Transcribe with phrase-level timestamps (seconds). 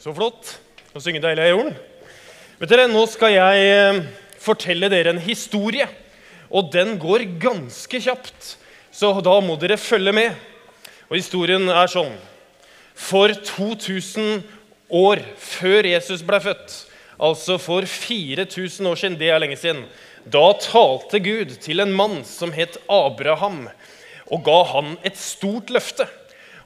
[0.00, 0.54] Så flott
[0.96, 1.74] å synge 'Deilig er jorden'.
[2.56, 3.98] Vet dere, Nå skal jeg eh,
[4.40, 5.84] fortelle dere en historie.
[6.48, 8.54] Og den går ganske kjapt,
[8.90, 10.38] så da må dere følge med.
[11.10, 12.16] Og historien er sånn
[12.96, 14.40] For 2000
[14.88, 16.72] år før Jesus ble født,
[17.20, 19.84] altså for 4000 år siden, det er lenge siden,
[20.24, 23.68] da talte Gud til en mann som het Abraham,
[24.32, 26.08] og ga han et stort løfte.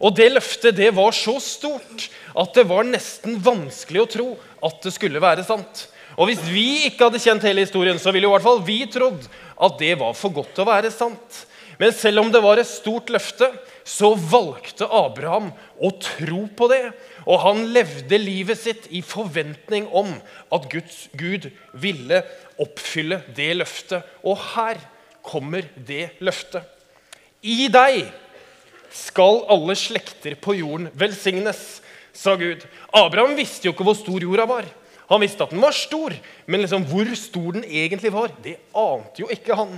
[0.04, 4.28] Og det løftet det var så stort at det var nesten vanskelig å tro
[4.64, 5.86] at det skulle være sant.
[6.14, 9.24] Og hvis vi ikke hadde kjent hele historien, så ville i hvert fall vi trodd
[9.64, 11.44] at det var for godt til å være sant.
[11.80, 13.48] Men selv om det var et stort løfte,
[13.84, 15.50] så valgte Abraham
[15.82, 16.84] å tro på det.
[17.26, 20.12] Og han levde livet sitt i forventning om
[20.54, 22.22] at Guds, Gud ville
[22.62, 24.06] oppfylle det løftet.
[24.22, 24.78] Og her
[25.24, 26.62] kommer det løftet.
[27.42, 28.06] I deg
[28.94, 31.82] skal alle slekter på jorden velsignes,
[32.14, 32.62] sa Gud.
[32.94, 34.68] Abraham visste jo ikke hvor stor jorda var.
[35.10, 36.14] Han visste at den var stor,
[36.46, 39.74] men liksom hvor stor den egentlig var, det ante jo ikke han.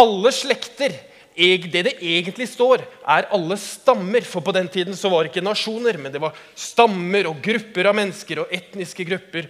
[0.00, 0.94] Alle slekter
[1.40, 4.20] det det egentlig står, er alle stammer.
[4.20, 7.86] For på den tiden så var det ikke nasjoner, men det var stammer og grupper
[7.86, 9.48] av mennesker og etniske grupper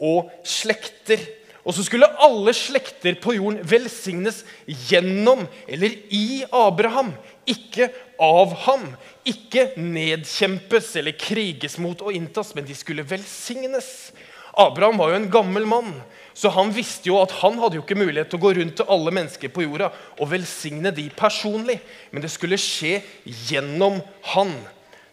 [0.00, 1.20] og slekter.
[1.66, 4.44] Og så skulle alle slekter på jorden velsignes
[4.86, 7.10] gjennom eller i Abraham,
[7.42, 7.88] ikke
[8.22, 8.84] av ham.
[9.26, 14.12] Ikke nedkjempes eller kriges mot og inntas, men de skulle velsignes.
[14.56, 15.90] Abraham var jo en gammel mann,
[16.36, 18.88] så han visste jo at han hadde jo ikke mulighet til å gå rundt til
[18.92, 21.80] alle mennesker på jorda og velsigne de personlig.
[22.12, 23.98] Men det skulle skje gjennom
[24.36, 24.54] han.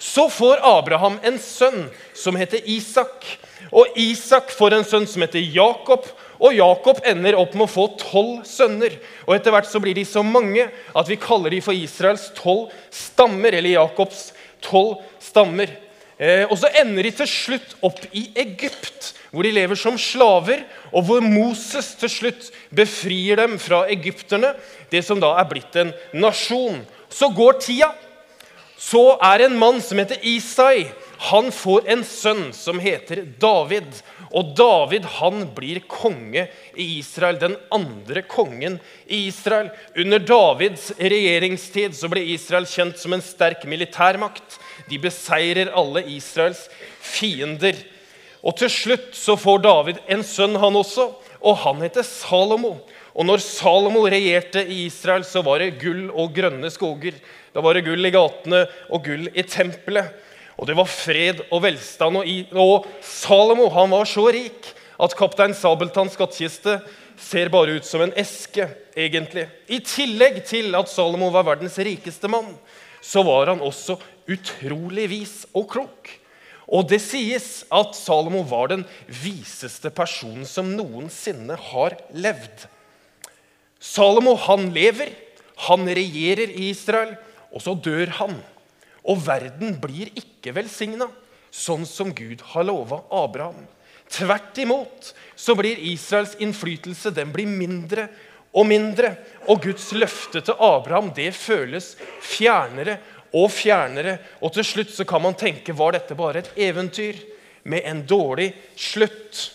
[0.04, 1.86] Så får Abraham en sønn
[2.18, 3.24] som heter Isak.
[3.72, 6.04] Og Isak får en sønn som heter Jakob.
[6.44, 8.98] Og Jakob ender opp med å få tolv sønner.
[9.24, 12.74] Og Etter hvert så blir de så mange at vi kaller de for Israels tolv
[12.92, 13.56] stammer.
[13.56, 14.32] Eller Jakobs
[14.64, 15.72] tolv stammer.
[16.20, 20.62] Eh, og så ender de til slutt opp i Egypt, hvor de lever som slaver,
[20.94, 24.54] og hvor Moses til slutt befrir dem fra egypterne,
[24.92, 26.84] det som da er blitt en nasjon.
[27.10, 27.90] Så går tida.
[28.78, 30.90] Så er en mann som heter Isai,
[31.24, 33.88] han får en sønn som heter David.
[34.36, 38.76] Og David han blir konge i Israel, den andre kongen
[39.08, 39.70] i Israel.
[39.96, 44.58] Under Davids regjeringstid så ble Israel kjent som en sterk militærmakt.
[44.90, 46.66] De beseirer alle Israels
[47.00, 47.80] fiender.
[48.44, 51.08] Og Til slutt så får David en sønn, han også,
[51.40, 52.76] og han heter Salomo.
[53.16, 57.16] Og når Salomo regjerte i Israel, så var det gull og grønne skoger.
[57.56, 60.12] Da var det gull i gatene og gull i tempelet.
[60.58, 62.20] Og det var fred og velstand.
[62.20, 66.78] Og, og Salomo han var så rik at kaptein Sabeltanns skattkiste
[67.20, 69.48] ser bare ut som en eske, egentlig.
[69.68, 72.54] I tillegg til at Salomo var verdens rikeste mann,
[73.04, 73.98] så var han også
[74.32, 76.12] utrolig vis og klok.
[76.74, 82.68] Og det sies at Salomo var den viseste personen som noensinne har levd.
[83.84, 85.12] Salomo han lever,
[85.68, 87.18] han regjerer i Israel,
[87.54, 88.38] og så dør han.
[89.10, 91.10] Og verden blir ikke velsigna,
[91.54, 93.66] sånn som Gud har lova Abraham.
[94.14, 98.08] Tvert imot så blir Israels innflytelse den blir mindre
[98.54, 99.16] og mindre.
[99.50, 103.00] Og Guds løfte til Abraham det føles fjernere
[103.34, 104.18] og fjernere.
[104.42, 107.20] Og til slutt så kan man tenke var dette bare et eventyr
[107.70, 109.50] med en dårlig slutt.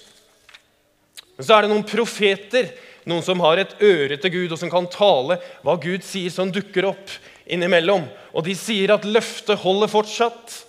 [1.37, 2.71] Men så er det noen profeter,
[3.09, 6.51] noen som har et øre til Gud, og som kan tale hva Gud sier, som
[6.53, 7.13] dukker opp
[7.49, 8.07] innimellom.
[8.35, 10.63] Og de sier at løftet holder fortsatt.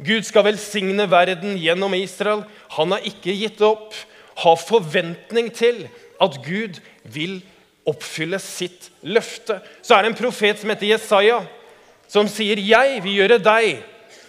[0.00, 2.46] Gud skal velsigne verden gjennom Israel.
[2.76, 3.92] Han har ikke gitt opp.
[4.40, 5.84] Ha forventning til
[6.20, 7.40] at Gud vil
[7.88, 9.58] oppfylle sitt løfte.
[9.82, 11.40] Så er det en profet som heter Jesaja,
[12.08, 13.82] som sier, 'Jeg vil gjøre deg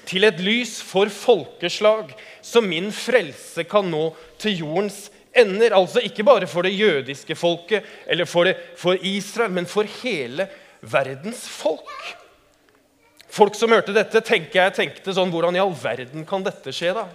[0.06, 6.24] til et lys for folkeslag, så min frelse kan nå til jordens ender.' Altså ikke
[6.24, 10.48] bare for det jødiske folket eller for, det, for Israel, men for hele
[10.82, 11.90] verdens folk.
[13.32, 16.92] Folk som hørte dette, tenker jeg tenkte sånn Hvordan i all verden kan dette skje,
[16.98, 17.08] da?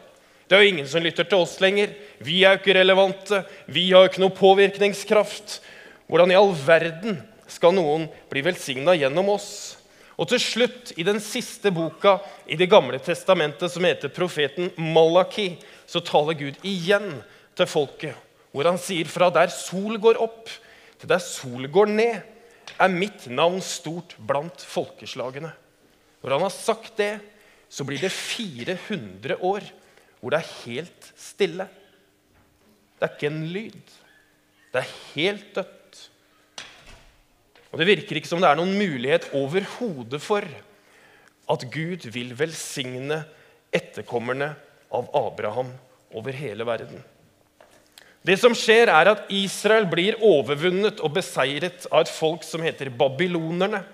[0.46, 1.90] Det er jo ingen som lytter til oss lenger.
[2.22, 3.42] Vi er jo ikke relevante.
[3.66, 5.58] Vi har jo ikke noe påvirkningskraft.
[6.06, 7.18] Hvordan i all verden
[7.50, 9.50] skal noen bli velsigna gjennom oss?
[10.16, 15.58] Og til slutt, i den siste boka i Det gamle testamentet, som heter profeten Malaki,
[15.84, 17.18] så taler Gud igjen
[17.58, 18.14] til folket,
[18.54, 20.48] hvor han sier fra der sol går opp,
[20.96, 22.22] til der sol går ned,
[22.80, 25.52] er mitt navn stort blant folkeslagene.
[26.22, 27.14] Når han har sagt det,
[27.68, 29.66] så blir det 400 år
[30.20, 31.66] hvor det er helt stille.
[32.96, 33.96] Det er ikke en lyd.
[34.72, 35.98] Det er helt dødt.
[37.72, 40.46] Og Det virker ikke som det er noen mulighet overhodet for
[41.46, 43.20] at Gud vil velsigne
[43.74, 44.54] etterkommerne
[44.94, 45.74] av Abraham
[46.16, 47.02] over hele verden.
[48.26, 52.90] Det som skjer, er at Israel blir overvunnet og beseiret av et folk som heter
[52.90, 53.84] babylonerne.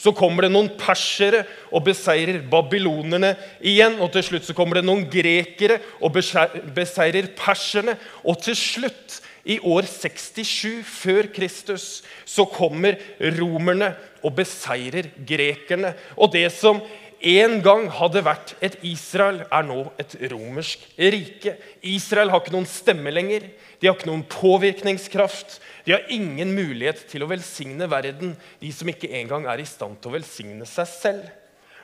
[0.00, 3.34] Så kommer det noen persere og beseirer babylonerne
[3.64, 3.98] igjen.
[4.02, 7.96] Og til slutt så kommer det noen grekere og beseirer perserne.
[8.24, 12.96] Og til slutt, i år 67 før Kristus, så kommer
[13.36, 13.90] romerne
[14.24, 15.92] og beseirer grekerne.
[16.16, 16.80] Og det som
[17.24, 21.54] en gang hadde vært et Israel, er nå et romersk rike.
[21.88, 23.46] Israel har ikke noen stemme lenger.
[23.80, 25.56] De har ikke noen påvirkningskraft.
[25.86, 29.98] De har ingen mulighet til å velsigne verden, de som ikke engang er i stand
[30.00, 31.32] til å velsigne seg selv.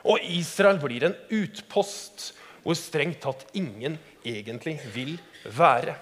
[0.05, 5.15] Og Israel blir en utpost hvor strengt tatt ingen egentlig vil
[5.57, 5.97] være.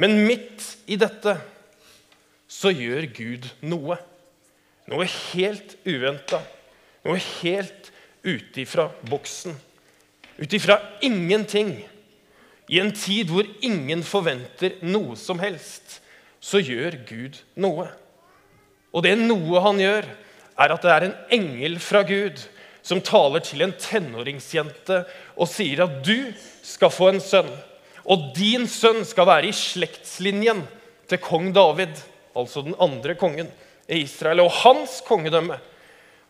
[0.00, 1.36] Men midt i dette
[2.50, 3.98] så gjør Gud noe.
[4.90, 6.42] Noe helt uventa.
[7.06, 7.92] Noe helt
[8.22, 9.56] ut ifra boksen.
[10.36, 11.88] Ut ifra ingenting.
[12.68, 15.98] I en tid hvor ingen forventer noe som helst,
[16.40, 17.88] så gjør Gud noe.
[18.94, 20.06] Og det noe han gjør,
[20.60, 22.40] er at det er en engel fra Gud
[22.82, 25.02] som taler til en tenåringsjente
[25.36, 26.30] og sier at du
[26.66, 27.50] skal få en sønn.
[28.08, 30.62] Og din sønn skal være i slektslinjen
[31.10, 31.92] til kong David,
[32.36, 33.50] altså den andre kongen
[33.90, 34.44] i Israel.
[34.44, 35.58] Og hans kongedømme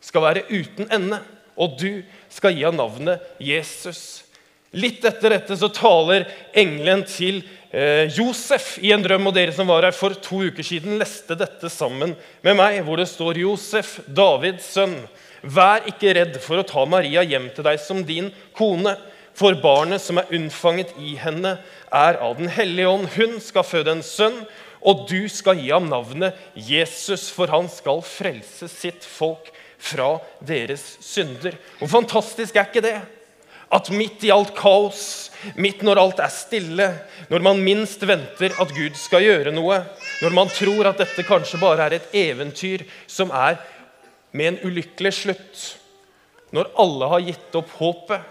[0.01, 1.21] skal være uten ende
[1.57, 2.03] og du
[2.33, 4.23] skal gi ham navnet Jesus.
[4.71, 7.41] Litt etter dette så taler engelen til
[7.75, 9.27] eh, Josef i en drøm.
[9.27, 12.15] Og dere som var her for to uker siden, leste dette sammen
[12.47, 14.95] med meg, hvor det står Josef, Davids sønn.
[15.43, 18.95] Vær ikke redd for å ta Maria hjem til deg som din kone.
[19.35, 21.57] For barnet som er unnfanget i henne,
[21.91, 23.09] er av Den hellige ånd.
[23.17, 24.45] Hun skal føde en sønn,
[24.81, 29.51] og du skal gi ham navnet Jesus, for han skal frelse sitt folk
[29.81, 31.57] fra deres synder.
[31.79, 32.99] Hvor fantastisk er ikke det?
[33.71, 36.89] At midt i alt kaos, midt når alt er stille,
[37.31, 39.79] når man minst venter at Gud skal gjøre noe,
[40.25, 43.61] når man tror at dette kanskje bare er et eventyr som er
[44.33, 45.63] med en ulykkelig slutt
[46.55, 48.23] Når alle har gitt opp håpet,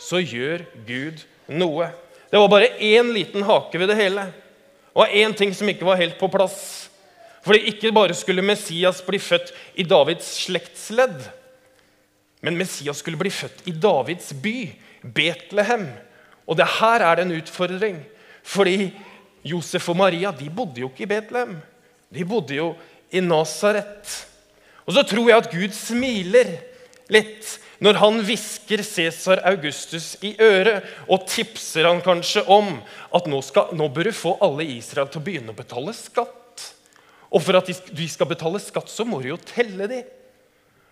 [0.00, 1.20] så gjør Gud
[1.52, 1.90] noe.
[2.32, 4.24] Det var bare én liten hake ved det hele,
[4.94, 6.88] og én ting som ikke var helt på plass.
[7.44, 11.22] Fordi ikke bare skulle Messias bli født i Davids slektsledd,
[12.44, 14.70] men Messias skulle bli født i Davids by,
[15.02, 15.86] Betlehem.
[16.48, 17.98] Og det her er det en utfordring.
[18.42, 18.90] Fordi
[19.44, 21.58] Josef og Maria de bodde jo ikke i Betlehem.
[22.12, 22.74] De bodde jo
[23.12, 24.26] i Nasaret.
[24.86, 26.56] Og så tror jeg at Gud smiler
[27.12, 32.74] litt når han hvisker Cæsar Augustus i øret og tipser han kanskje om
[33.16, 35.94] at nå, skal, nå bør du få alle i Israel til å begynne å betale
[35.96, 36.66] skatt.
[37.30, 40.02] Og for at de skal betale skatt, så må du jo telle de.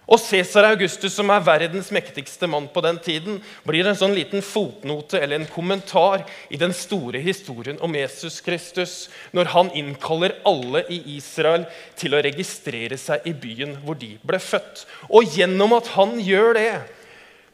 [0.08, 4.40] Og Cæsar Augustus, som er verdens mektigste mann på den tiden, blir en sånn liten
[4.40, 8.94] fotnote eller en kommentar i den store historien om Jesus Kristus
[9.36, 11.68] når han innkaller alle i Israel
[12.00, 14.86] til å registrere seg i byen hvor de ble født.
[15.12, 16.72] Og gjennom at han gjør det,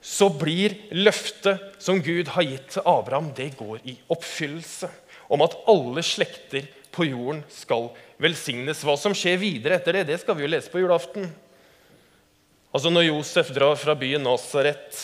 [0.05, 4.93] så blir løftet som Gud har gitt til Abraham, det går i oppfyllelse.
[5.33, 7.89] Om at alle slekter på jorden skal
[8.23, 8.85] velsignes.
[8.85, 11.33] Hva som skjer videre etter det, det skal vi jo lese på julaften.
[12.75, 14.97] Altså Når Josef drar fra byen Nasaret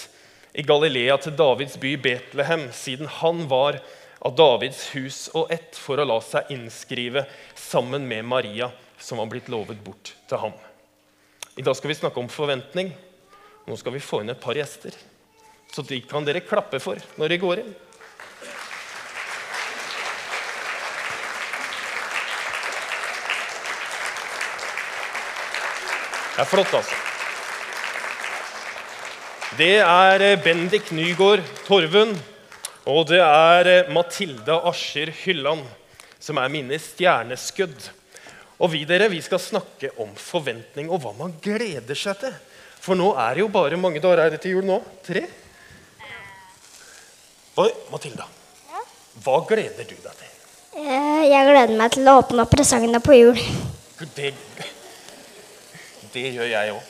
[0.59, 3.77] i Galilea til Davids by Betlehem, siden han var
[4.27, 7.23] av Davids hus og ett, for å la seg innskrive
[7.55, 10.57] sammen med Maria, som var blitt lovet bort til ham.
[11.55, 12.91] I dag skal vi snakke om forventning.
[13.71, 14.97] Nå skal vi få inn et par gjester.
[15.71, 17.71] Så de kan dere klappe for når de går inn.
[26.35, 27.10] Det er flott, altså.
[29.59, 32.15] Det er eh, Bendik Nygård Torvund,
[32.87, 35.65] og det er eh, Matilda Ascher Hylland
[36.23, 37.89] som er mine stjerneskudd.
[38.61, 42.37] Og vi dere, vi skal snakke om forventning og hva man gleder seg til.
[42.81, 44.79] For nå er det jo bare mange dager er det til jul nå.
[45.07, 45.25] Tre?
[47.61, 48.29] Oi, Matilda.
[49.25, 50.31] Hva gleder du deg til?
[50.79, 53.43] Eh, jeg gleder meg til å åpne opp presangene på jul.
[54.15, 54.31] Det
[56.11, 56.90] det gjør jeg òg.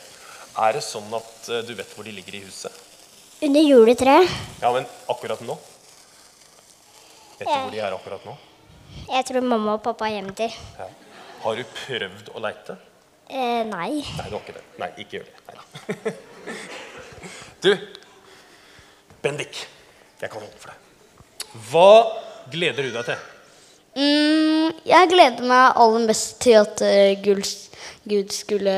[0.61, 2.75] Er det sånn at uh, du vet hvor de ligger i huset?
[3.41, 4.29] Under juletreet.
[4.61, 5.57] Ja, men akkurat nå?
[7.39, 8.35] Vet du hvor de er akkurat nå?
[9.09, 10.53] Jeg tror mamma og pappa er hjemme til.
[10.77, 10.89] Ja.
[11.41, 12.77] Har du prøvd å leite?
[13.31, 14.03] Eh, nei.
[14.03, 14.65] Nei, du har ikke det.
[14.83, 15.35] Nei, ikke gjør det.
[15.49, 16.13] Neida.
[17.65, 17.71] du,
[19.25, 19.65] Bendik.
[20.21, 20.89] Jeg kan holde for deg.
[21.71, 21.91] Hva
[22.53, 23.29] gleder du deg til?
[23.97, 27.31] Mm, jeg gleder meg aller mest til at uh,
[28.05, 28.77] Gud skulle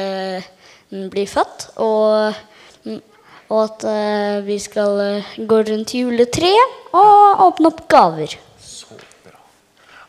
[0.93, 1.71] mm, bli født.
[1.83, 2.37] Og,
[2.85, 3.01] mm,
[3.53, 8.37] Og at eh, vi skal eh, gå rundt juletreet og åpne opp gaver.
[8.65, 9.35] Så bra.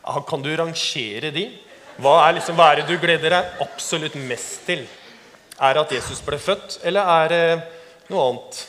[0.04, 1.50] Ah, Kan du rangere de?
[2.00, 4.86] Hva er, liksom, hva er det du gleder deg absolutt mest til?
[5.60, 7.42] Er det at Jesus ble født, eller er det
[8.08, 8.62] noe annet?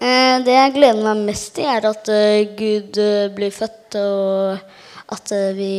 [0.00, 2.08] Eh, det jeg gleder meg mest til, er at
[2.58, 2.98] Gud
[3.36, 5.72] blir født, og at vi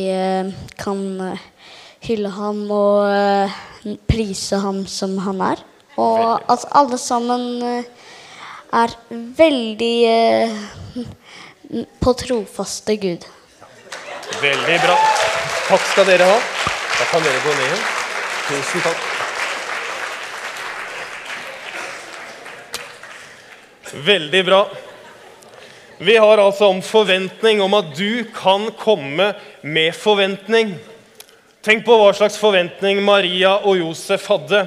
[0.80, 1.02] kan
[2.06, 3.58] hylle ham og
[4.08, 5.62] prise ham som han er.
[6.00, 7.84] Og at alle sammen eh,
[8.72, 10.50] er veldig eh,
[12.00, 13.26] på trofaste Gud.
[14.40, 14.98] Veldig bra.
[15.68, 16.36] Takk skal dere ha.
[16.98, 17.88] Da kan dere gå ned igjen.
[18.50, 19.08] Tusen takk.
[24.06, 24.62] Veldig bra.
[26.00, 29.32] Vi har altså om forventning om at du kan komme
[29.62, 30.78] med forventning.
[31.60, 34.62] Tenk på hva slags forventning Maria og Josef hadde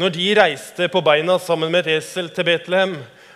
[0.00, 2.94] når de reiste på beina sammen med et esel til Betlehem.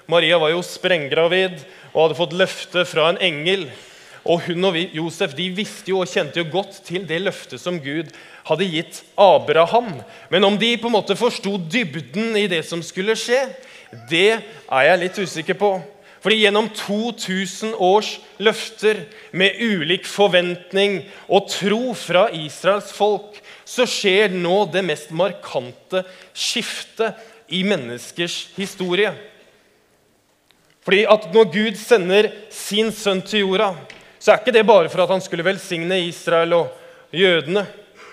[0.08, 1.58] Maria var jo sprenggravid
[1.90, 3.66] og hadde fått løfte fra en engel.
[4.24, 7.76] Og hun og Josef de visste jo og kjente jo godt til det løftet som
[7.76, 8.08] Gud
[8.48, 9.98] hadde gitt Abraham.
[10.32, 13.42] Men om de på en måte forsto dybden i det som skulle skje,
[14.08, 15.74] det er jeg litt usikker på.
[16.24, 19.02] Fordi gjennom 2000 års løfter
[19.36, 23.36] med ulik forventning og tro fra Israels folk,
[23.68, 26.00] så skjer nå det mest markante
[26.32, 27.20] skiftet
[27.52, 29.12] i menneskers historie.
[30.84, 33.74] Fordi at når Gud sender sin sønn til jorda,
[34.16, 37.66] så er ikke det bare for at han skulle velsigne Israel og jødene,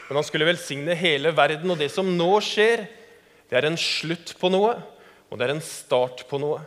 [0.09, 1.71] men han skulle velsigne hele verden.
[1.71, 2.83] Og det som nå skjer,
[3.47, 4.75] det er en slutt på noe,
[5.31, 6.59] og det er en start på noe.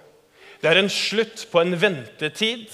[0.64, 2.71] Det er en slutt på en ventetid,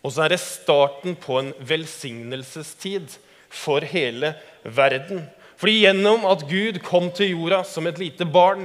[0.00, 3.18] og så er det starten på en velsignelsestid
[3.52, 4.30] for hele
[4.64, 5.26] verden.
[5.60, 8.64] Fordi gjennom at Gud kom til jorda som et lite barn,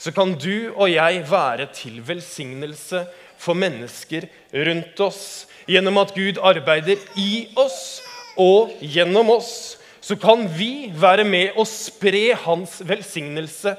[0.00, 3.04] så kan du og jeg være til velsignelse
[3.36, 4.30] for mennesker
[4.64, 5.22] rundt oss.
[5.68, 8.00] Gjennom at Gud arbeider i oss
[8.40, 13.76] og gjennom oss, så kan vi være med og spre hans velsignelse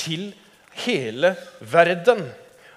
[0.00, 0.30] til
[0.86, 2.30] hele verden.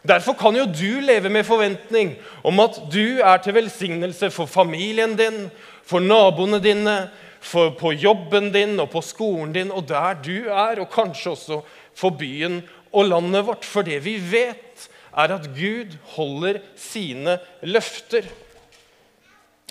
[0.05, 5.15] Derfor kan jo du leve med forventning om at du er til velsignelse for familien
[5.17, 5.47] din,
[5.85, 6.95] for naboene dine,
[7.41, 11.59] for på jobben din og på skolen din og der du er, og kanskje også
[11.97, 12.61] for byen
[12.93, 13.65] og landet vårt.
[13.65, 18.27] For det vi vet, er at Gud holder sine løfter.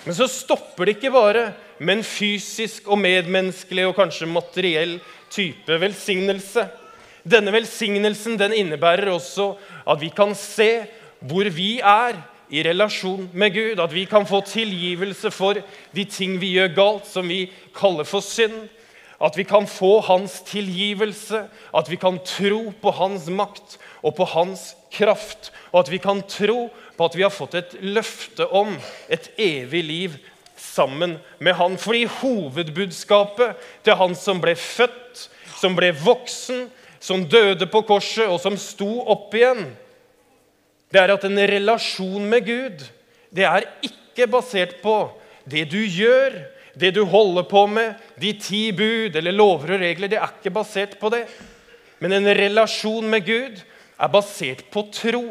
[0.05, 1.49] Men så stopper det ikke bare
[1.79, 4.97] med en fysisk og medmenneskelig og kanskje materiell
[5.33, 6.67] type velsignelse.
[7.25, 9.55] Denne velsignelsen den innebærer også
[9.89, 10.85] at vi kan se
[11.25, 12.19] hvor vi er
[12.53, 13.81] i relasjon med Gud.
[13.81, 15.57] At vi kan få tilgivelse for
[15.95, 18.67] de ting vi gjør galt, som vi kaller for synd.
[19.21, 24.27] At vi kan få hans tilgivelse, at vi kan tro på hans makt og på
[24.35, 25.51] hans kraft.
[25.71, 28.75] Og at vi kan tro på at vi har fått et løfte om
[29.09, 30.17] et evig liv
[30.59, 31.77] sammen med han.
[31.79, 36.67] Fordi hovedbudskapet til han som ble født, som ble voksen,
[36.99, 39.67] som døde på korset, og som sto opp igjen,
[40.93, 42.85] det er at en relasjon med Gud
[43.35, 44.95] det er ikke basert på
[45.49, 46.37] det du gjør,
[46.75, 50.11] det du holder på med, de ti bud eller lover og regler.
[50.11, 51.25] Det er ikke basert på det.
[51.99, 53.59] Men en relasjon med Gud
[53.95, 55.25] er basert på tro.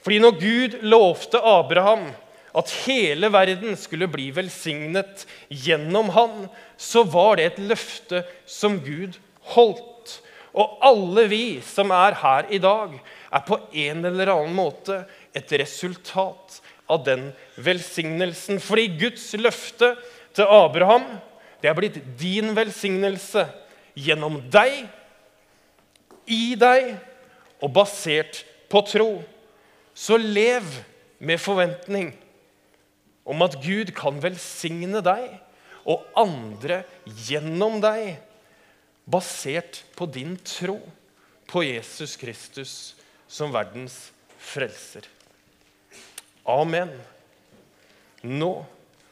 [0.00, 2.08] Fordi når Gud lovte Abraham
[2.56, 9.20] at hele verden skulle bli velsignet gjennom han, så var det et løfte som Gud
[9.54, 10.16] holdt.
[10.50, 12.96] Og alle vi som er her i dag,
[13.30, 15.04] er på en eller annen måte
[15.36, 16.58] et resultat
[16.90, 18.58] av den velsignelsen.
[18.62, 19.94] Fordi Guds løfte
[20.34, 21.06] til Abraham
[21.60, 23.44] det er blitt din velsignelse
[23.98, 24.86] gjennom deg,
[26.30, 26.94] i deg
[27.60, 29.10] og basert på tro.
[29.92, 30.64] Så lev
[31.20, 32.14] med forventning
[33.28, 35.36] om at Gud kan velsigne deg
[35.84, 36.82] og andre
[37.26, 38.16] gjennom deg,
[39.10, 40.78] basert på din tro
[41.50, 42.74] på Jesus Kristus
[43.26, 45.06] som verdens frelser.
[46.46, 46.92] Amen.
[48.22, 48.52] Nå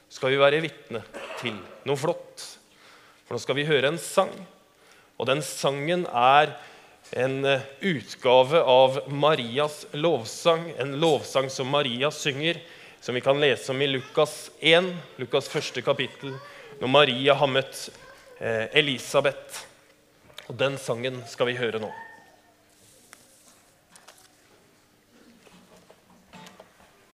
[0.09, 1.02] skal vi være vitne
[1.40, 1.57] til
[1.88, 2.45] noe flott.
[3.26, 4.33] For nå skal vi høre en sang.
[5.19, 6.55] Og den sangen er
[7.19, 10.71] en eh, utgave av Marias lovsang.
[10.78, 12.61] En lovsang som Maria synger,
[13.00, 16.37] som vi kan lese om i Lukas 1, Lukas første kapittel,
[16.81, 17.88] når Maria har møtt
[18.40, 19.68] eh, Elisabeth.
[20.49, 21.93] Og den sangen skal vi høre nå.